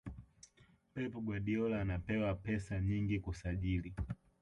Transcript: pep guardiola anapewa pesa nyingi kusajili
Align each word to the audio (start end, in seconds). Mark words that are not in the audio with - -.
pep 0.93 1.11
guardiola 1.13 1.81
anapewa 1.81 2.35
pesa 2.35 2.79
nyingi 2.81 3.19
kusajili 3.19 3.93